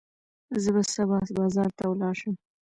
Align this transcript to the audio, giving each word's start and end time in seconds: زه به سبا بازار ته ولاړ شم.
زه 0.63 0.69
به 0.75 0.81
سبا 0.93 1.17
بازار 1.37 1.69
ته 1.77 1.83
ولاړ 1.87 2.13
شم. 2.21 2.35